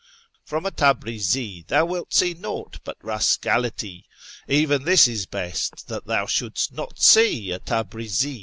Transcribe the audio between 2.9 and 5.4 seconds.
rascality: Even this is